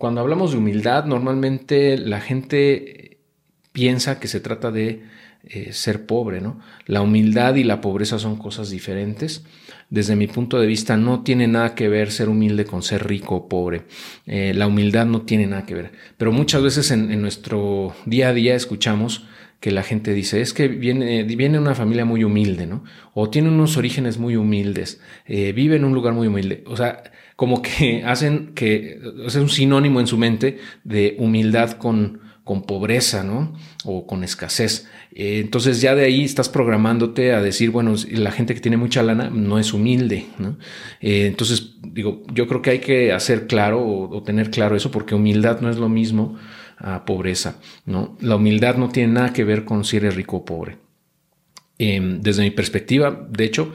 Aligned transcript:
cuando 0.00 0.22
hablamos 0.22 0.52
de 0.52 0.56
humildad, 0.56 1.04
normalmente 1.04 1.98
la 1.98 2.22
gente 2.22 3.18
piensa 3.70 4.18
que 4.18 4.28
se 4.28 4.40
trata 4.40 4.70
de 4.70 5.02
eh, 5.44 5.74
ser 5.74 6.06
pobre, 6.06 6.40
¿no? 6.40 6.58
La 6.86 7.02
humildad 7.02 7.56
y 7.56 7.64
la 7.64 7.82
pobreza 7.82 8.18
son 8.18 8.36
cosas 8.36 8.70
diferentes. 8.70 9.44
Desde 9.90 10.16
mi 10.16 10.26
punto 10.26 10.58
de 10.58 10.66
vista, 10.66 10.96
no 10.96 11.22
tiene 11.22 11.48
nada 11.48 11.74
que 11.74 11.90
ver 11.90 12.12
ser 12.12 12.30
humilde 12.30 12.64
con 12.64 12.82
ser 12.82 13.06
rico 13.06 13.34
o 13.36 13.48
pobre. 13.50 13.82
Eh, 14.24 14.54
la 14.54 14.68
humildad 14.68 15.04
no 15.04 15.20
tiene 15.20 15.46
nada 15.46 15.66
que 15.66 15.74
ver. 15.74 15.92
Pero 16.16 16.32
muchas 16.32 16.62
veces 16.62 16.90
en, 16.92 17.20
nuestro 17.20 17.94
día 18.06 18.30
a 18.30 18.32
día 18.32 18.54
escuchamos 18.54 19.26
que 19.60 19.70
la 19.70 19.82
gente 19.82 20.14
dice, 20.14 20.40
es 20.40 20.54
que 20.54 20.68
viene, 20.68 21.22
viene 21.24 21.58
una 21.58 21.74
familia 21.74 22.04
muy 22.04 22.24
humilde, 22.24 22.66
¿no? 22.66 22.82
O 23.12 23.28
tiene 23.28 23.50
unos 23.50 23.76
orígenes 23.76 24.18
muy 24.18 24.36
humildes, 24.36 25.00
eh, 25.26 25.52
vive 25.52 25.76
en 25.76 25.84
un 25.84 25.92
lugar 25.92 26.14
muy 26.14 26.26
humilde. 26.26 26.64
O 26.66 26.76
sea, 26.76 27.02
como 27.36 27.62
que 27.62 28.02
hacen 28.06 28.52
que 28.54 29.00
es 29.26 29.34
un 29.36 29.50
sinónimo 29.50 30.00
en 30.00 30.06
su 30.06 30.16
mente 30.16 30.58
de 30.82 31.14
humildad 31.18 31.72
con, 31.72 32.20
con 32.42 32.62
pobreza, 32.62 33.22
¿no? 33.22 33.54
O 33.84 34.06
con 34.06 34.24
escasez. 34.24 34.88
Eh, 35.12 35.40
entonces 35.40 35.80
ya 35.80 35.94
de 35.94 36.04
ahí 36.04 36.24
estás 36.24 36.48
programándote 36.48 37.32
a 37.32 37.42
decir, 37.42 37.70
bueno, 37.70 37.94
la 38.10 38.30
gente 38.30 38.54
que 38.54 38.60
tiene 38.60 38.76
mucha 38.76 39.02
lana 39.02 39.28
no 39.30 39.58
es 39.58 39.72
humilde, 39.72 40.26
¿no? 40.38 40.56
Eh, 41.00 41.26
entonces, 41.26 41.74
digo, 41.82 42.22
yo 42.32 42.46
creo 42.48 42.62
que 42.62 42.70
hay 42.70 42.78
que 42.78 43.12
hacer 43.12 43.46
claro 43.46 43.86
o, 43.86 44.22
tener 44.22 44.50
claro 44.50 44.74
eso 44.74 44.90
porque 44.90 45.14
humildad 45.14 45.60
no 45.60 45.70
es 45.70 45.76
lo 45.76 45.88
mismo 45.88 46.38
a 46.80 47.04
pobreza, 47.04 47.56
¿no? 47.86 48.16
La 48.20 48.36
humildad 48.36 48.76
no 48.76 48.88
tiene 48.88 49.12
nada 49.12 49.32
que 49.32 49.44
ver 49.44 49.64
con 49.64 49.84
si 49.84 49.98
eres 49.98 50.14
rico 50.14 50.38
o 50.38 50.44
pobre. 50.44 50.78
Em, 51.78 52.20
desde 52.20 52.42
mi 52.42 52.50
perspectiva, 52.50 53.26
de 53.30 53.44
hecho, 53.44 53.72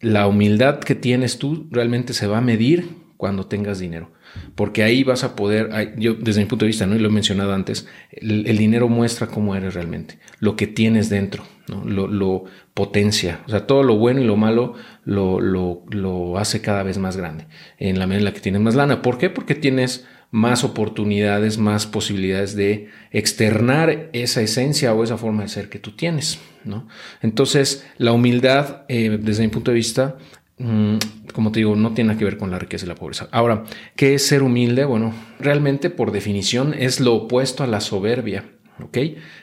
la 0.00 0.26
humildad 0.26 0.80
que 0.80 0.94
tienes 0.94 1.38
tú 1.38 1.68
realmente 1.70 2.12
se 2.12 2.26
va 2.26 2.38
a 2.38 2.42
medir 2.42 2.88
cuando 3.16 3.46
tengas 3.46 3.78
dinero. 3.78 4.10
Porque 4.54 4.82
ahí 4.82 5.04
vas 5.04 5.24
a 5.24 5.36
poder, 5.36 5.94
yo 5.96 6.14
desde 6.14 6.40
mi 6.40 6.46
punto 6.46 6.64
de 6.64 6.68
vista, 6.68 6.86
¿no? 6.86 6.96
y 6.96 6.98
lo 6.98 7.08
he 7.08 7.12
mencionado 7.12 7.54
antes, 7.54 7.88
el, 8.10 8.58
dinero 8.58 8.88
muestra 8.88 9.28
cómo 9.28 9.54
eres 9.54 9.72
realmente, 9.72 10.18
lo 10.40 10.56
que 10.56 10.66
tienes 10.66 11.08
dentro, 11.08 11.44
lo, 11.68 12.44
potencia, 12.74 13.40
o 13.46 13.50
sea, 13.50 13.66
todo 13.66 13.82
lo 13.82 13.96
bueno 13.96 14.20
y 14.20 14.24
lo 14.24 14.36
malo 14.36 14.74
lo, 15.04 15.40
lo, 15.40 16.38
hace 16.38 16.60
cada 16.60 16.82
vez 16.82 16.98
más 16.98 17.16
grande 17.16 17.46
en 17.78 17.98
la 17.98 18.06
medida 18.06 18.18
en 18.18 18.24
la 18.26 18.32
que 18.34 18.40
tienes 18.40 18.60
más 18.60 18.74
lana. 18.74 19.00
¿Por 19.00 19.16
qué? 19.16 19.30
Porque 19.30 19.54
tienes 19.54 20.06
más 20.30 20.64
oportunidades, 20.64 21.58
más 21.58 21.86
posibilidades 21.86 22.56
de 22.56 22.88
externar 23.10 24.10
esa 24.12 24.42
esencia 24.42 24.92
o 24.92 25.04
esa 25.04 25.16
forma 25.16 25.42
de 25.42 25.48
ser 25.48 25.68
que 25.68 25.78
tú 25.78 25.92
tienes. 25.92 26.38
¿no? 26.64 26.88
Entonces, 27.22 27.86
la 27.98 28.12
humildad, 28.12 28.82
eh, 28.88 29.18
desde 29.20 29.44
mi 29.44 29.48
punto 29.48 29.70
de 29.70 29.76
vista, 29.76 30.16
Mm, 30.58 30.96
como 31.34 31.52
te 31.52 31.60
digo, 31.60 31.76
no 31.76 31.92
tiene 31.92 32.08
nada 32.08 32.18
que 32.18 32.24
ver 32.24 32.38
con 32.38 32.50
la 32.50 32.58
riqueza 32.58 32.86
y 32.86 32.88
la 32.88 32.94
pobreza. 32.94 33.28
Ahora, 33.30 33.64
¿qué 33.94 34.14
es 34.14 34.26
ser 34.26 34.42
humilde? 34.42 34.84
Bueno, 34.84 35.12
realmente 35.38 35.90
por 35.90 36.12
definición 36.12 36.74
es 36.74 37.00
lo 37.00 37.14
opuesto 37.14 37.62
a 37.62 37.66
la 37.66 37.80
soberbia. 37.80 38.44
¿Ok? 38.82 38.98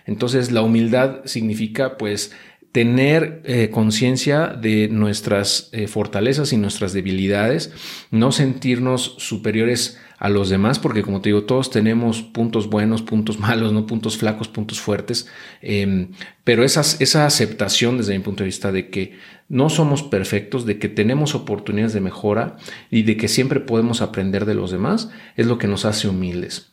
Entonces 0.06 0.52
la 0.52 0.62
humildad 0.62 1.22
significa 1.26 1.98
pues 1.98 2.34
tener 2.72 3.42
eh, 3.46 3.70
conciencia 3.72 4.48
de 4.48 4.90
nuestras 4.90 5.70
eh, 5.72 5.88
fortalezas 5.88 6.54
y 6.54 6.58
nuestras 6.58 6.94
debilidades, 6.94 7.72
no 8.12 8.32
sentirnos 8.32 9.16
superiores 9.18 10.00
a 10.24 10.30
los 10.30 10.48
demás, 10.50 10.80
porque 10.80 11.02
como 11.02 11.20
te 11.20 11.28
digo, 11.28 11.44
todos 11.44 11.70
tenemos 11.70 12.22
puntos 12.22 12.70
buenos, 12.70 13.02
puntos 13.02 13.40
malos, 13.40 13.74
no 13.74 13.86
puntos 13.86 14.18
flacos, 14.18 14.48
puntos 14.48 14.80
fuertes, 14.80 15.28
em, 15.62 16.12
pero 16.46 16.64
esa 16.64 17.26
aceptación 17.26 17.98
desde 17.98 18.18
mi 18.18 18.24
punto 18.24 18.44
de 18.44 18.48
vista 18.48 18.72
de 18.72 18.90
que 18.90 19.18
no 19.50 19.70
somos 19.70 20.02
perfectos, 20.02 20.66
de 20.66 20.80
que 20.80 20.88
tenemos 20.88 21.36
oportunidades 21.36 21.92
de 21.92 22.00
mejora 22.00 22.56
y 22.90 23.04
de 23.04 23.18
que 23.18 23.28
siempre 23.28 23.60
podemos 23.60 24.02
aprender 24.02 24.46
de 24.46 24.56
los 24.56 24.72
demás, 24.72 25.10
es 25.36 25.46
lo 25.46 25.58
que 25.58 25.68
nos 25.68 25.84
hace 25.84 26.08
humildes. 26.08 26.72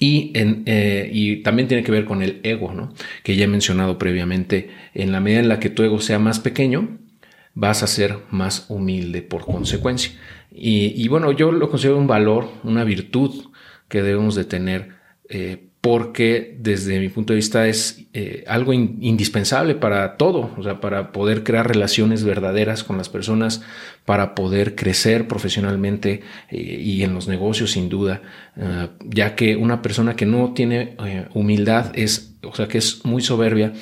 Y, 0.00 0.32
en, 0.34 0.64
eh, 0.66 1.08
y, 1.12 1.44
también 1.44 1.68
tiene 1.68 1.84
que 1.84 1.92
ver 1.92 2.04
con 2.04 2.20
el 2.20 2.40
ego, 2.42 2.74
¿no? 2.74 2.92
que 3.22 3.36
ya 3.36 3.44
he 3.44 3.48
mencionado 3.48 3.96
previamente. 3.96 4.70
En 4.92 5.12
la 5.12 5.20
medida 5.20 5.38
en 5.38 5.48
la 5.48 5.60
que 5.60 5.70
tu 5.70 5.84
ego 5.84 6.00
sea 6.00 6.18
más 6.18 6.40
pequeño, 6.40 6.98
vas 7.56 7.82
a 7.82 7.86
ser 7.86 8.18
más 8.30 8.66
humilde 8.68 9.22
por 9.22 9.44
consecuencia. 9.44 10.12
Y, 10.52 11.08
bueno, 11.08 11.32
yo 11.32 11.50
lo 11.50 11.68
considero 11.68 11.98
un 11.98 12.06
valor, 12.06 12.48
una 12.62 12.84
virtud 12.84 13.46
que 13.88 14.02
debemos 14.02 14.34
de 14.34 14.44
tener, 14.44 14.90
eh, 15.28 15.68
porque 15.80 16.56
desde 16.60 16.98
mi 16.98 17.08
punto 17.08 17.32
de 17.32 17.36
vista 17.36 17.66
es 17.66 18.06
eh, 18.12 18.44
algo 18.46 18.72
indispensable 18.72 19.74
para 19.74 20.16
todo, 20.16 20.54
o 20.56 20.62
sea, 20.62 20.80
para 20.80 21.12
poder 21.12 21.44
crear 21.44 21.66
relaciones 21.68 22.24
verdaderas 22.24 22.84
con 22.84 22.98
las 22.98 23.08
personas, 23.08 23.62
para 24.04 24.34
poder 24.34 24.74
crecer 24.74 25.26
profesionalmente 25.28 26.22
eh, 26.50 26.56
y 26.58 27.04
en 27.04 27.14
los 27.14 27.26
negocios 27.26 27.72
sin 27.72 27.88
duda, 27.88 28.22
ya 29.04 29.34
que 29.34 29.56
una 29.56 29.82
persona 29.82 30.16
que 30.16 30.26
no 30.26 30.52
tiene 30.54 30.96
humildad 31.34 31.92
es, 31.94 32.36
o 32.42 32.54
sea, 32.54 32.68
que 32.68 32.78
es 32.78 33.04
muy 33.04 33.22
soberbia, 33.22 33.72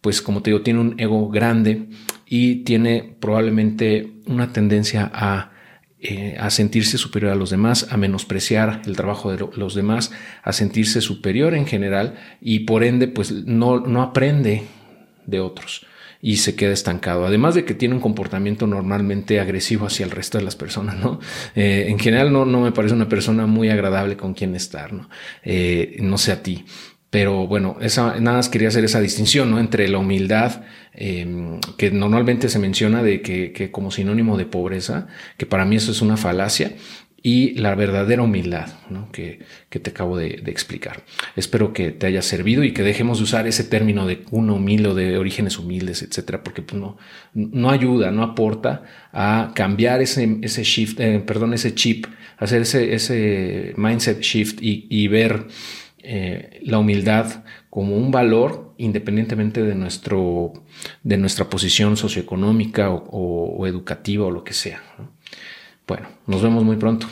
pues 0.00 0.22
como 0.22 0.42
te 0.42 0.50
digo, 0.50 0.62
tiene 0.62 0.80
un 0.80 0.94
ego 0.98 1.28
grande 1.28 1.88
y 2.30 2.62
tiene 2.62 3.16
probablemente 3.20 4.12
una 4.26 4.54
tendencia 4.54 5.10
a 5.12 5.50
eh, 6.02 6.38
a 6.40 6.48
sentirse 6.48 6.96
superior 6.96 7.30
a 7.30 7.34
los 7.34 7.50
demás, 7.50 7.88
a 7.90 7.98
menospreciar 7.98 8.80
el 8.86 8.96
trabajo 8.96 9.30
de 9.30 9.46
los 9.54 9.74
demás, 9.74 10.12
a 10.42 10.54
sentirse 10.54 11.02
superior 11.02 11.52
en 11.52 11.66
general 11.66 12.14
y 12.40 12.60
por 12.60 12.84
ende 12.84 13.06
pues 13.06 13.30
no, 13.30 13.80
no 13.80 14.00
aprende 14.00 14.62
de 15.26 15.40
otros 15.40 15.84
y 16.22 16.38
se 16.38 16.56
queda 16.56 16.72
estancado. 16.72 17.26
Además 17.26 17.54
de 17.54 17.66
que 17.66 17.74
tiene 17.74 17.94
un 17.94 18.00
comportamiento 18.00 18.66
normalmente 18.66 19.40
agresivo 19.40 19.86
hacia 19.86 20.06
el 20.06 20.10
resto 20.10 20.38
de 20.38 20.44
las 20.44 20.56
personas, 20.56 20.96
¿no? 20.96 21.20
Eh, 21.54 21.86
en 21.88 21.98
general 21.98 22.32
no, 22.32 22.46
no 22.46 22.62
me 22.62 22.72
parece 22.72 22.94
una 22.94 23.10
persona 23.10 23.44
muy 23.46 23.68
agradable 23.68 24.16
con 24.16 24.32
quien 24.32 24.54
estar, 24.54 24.94
¿no? 24.94 25.10
Eh, 25.42 25.98
no 26.00 26.16
sé 26.16 26.32
a 26.32 26.42
ti. 26.42 26.64
Pero 27.10 27.48
bueno, 27.48 27.76
esa, 27.80 28.20
nada 28.20 28.36
más 28.38 28.48
quería 28.48 28.68
hacer 28.68 28.84
esa 28.84 29.00
distinción 29.00 29.50
¿no? 29.50 29.58
entre 29.58 29.88
la 29.88 29.98
humildad, 29.98 30.62
em, 30.92 31.60
que 31.76 31.90
normalmente 31.90 32.48
se 32.48 32.60
menciona 32.60 33.02
de 33.02 33.20
que, 33.20 33.70
como 33.72 33.90
sinónimo 33.90 34.38
de 34.38 34.46
pobreza, 34.46 35.08
que 35.36 35.44
para 35.44 35.64
mí 35.64 35.76
eso 35.76 35.90
es 35.90 36.02
una 36.02 36.16
falacia, 36.16 36.72
y 37.22 37.52
la 37.58 37.74
verdadera 37.74 38.22
humildad 38.22 38.68
¿no? 38.88 39.10
que, 39.12 39.40
te 39.68 39.90
acabo 39.90 40.16
de, 40.16 40.42
explicar. 40.46 41.02
Espero 41.36 41.72
que 41.72 41.90
te 41.90 42.06
haya 42.06 42.22
servido 42.22 42.62
y 42.62 42.72
que 42.72 42.82
dejemos 42.82 43.18
de 43.18 43.24
usar 43.24 43.46
ese 43.48 43.64
término 43.64 44.06
de 44.06 44.22
uno 44.30 44.54
humilde 44.54 44.88
o 44.88 44.94
de 44.94 45.18
orígenes 45.18 45.58
humildes, 45.58 46.02
etcétera, 46.02 46.44
porque 46.44 46.62
pues, 46.62 46.80
no, 46.80 46.96
no 47.34 47.70
ayuda, 47.70 48.12
no 48.12 48.22
aporta 48.22 48.84
a 49.12 49.52
cambiar 49.54 50.00
ese, 50.00 50.38
ese 50.42 50.62
shift, 50.62 51.00
eh, 51.00 51.20
perdón, 51.26 51.54
ese 51.54 51.74
chip, 51.74 52.06
hacer 52.38 52.62
ese, 52.62 52.94
ese 52.94 53.74
mindset 53.76 54.20
shift 54.20 54.62
y, 54.62 54.86
y 54.88 55.08
ver 55.08 55.48
eh, 56.02 56.60
la 56.62 56.78
humildad 56.78 57.44
como 57.68 57.96
un 57.96 58.10
valor 58.10 58.74
independientemente 58.78 59.62
de, 59.62 59.74
nuestro, 59.74 60.52
de 61.02 61.16
nuestra 61.18 61.50
posición 61.50 61.96
socioeconómica 61.96 62.90
o, 62.90 63.66
educativa 63.66 64.26
o 64.26 64.30
lo 64.30 64.42
que 64.42 64.54
sea. 64.54 64.82
Bueno, 65.86 66.08
nos 66.26 66.42
vemos 66.42 66.64
muy 66.64 66.76
pronto. 66.76 67.06